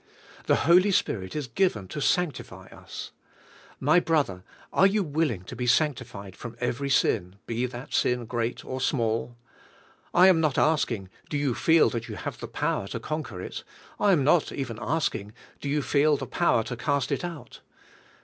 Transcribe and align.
The 0.47 0.55
Holy 0.65 0.89
Spirit 0.89 1.35
is 1.35 1.45
given 1.45 1.87
to 1.89 2.01
sanctify 2.01 2.65
us. 2.69 3.11
My 3.79 3.99
brother, 3.99 4.43
are 4.73 4.87
you 4.87 5.03
willing 5.03 5.43
to 5.43 5.55
be 5.55 5.67
sanctified 5.67 6.35
from 6.35 6.57
every 6.59 6.89
sin, 6.89 7.35
be 7.45 7.67
that 7.67 7.93
sin 7.93 8.25
great 8.25 8.65
or 8.65 8.81
small? 8.81 9.37
I 10.11 10.27
am 10.27 10.41
not 10.41 10.57
asking, 10.57 11.09
do 11.29 11.37
you 11.37 11.53
feel 11.53 11.91
that 11.91 12.09
you 12.09 12.15
have 12.15 12.39
the 12.39 12.47
power 12.47 12.87
to 12.87 12.99
conquer 12.99 13.43
it? 13.43 13.63
I 13.99 14.11
am 14.11 14.23
not 14.23 14.51
even 14.51 14.79
asking, 14.81 15.33
do 15.59 15.69
you 15.69 15.83
feel 15.83 16.17
the 16.17 16.25
power 16.25 16.63
to 16.63 16.75
cast 16.75 17.11
it 17.11 17.23
out? 17.23 17.59